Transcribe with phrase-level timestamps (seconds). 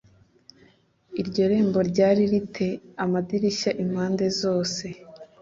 [1.21, 2.67] Iryo rembo ryari ri te
[3.03, 4.85] amadirishya impande zose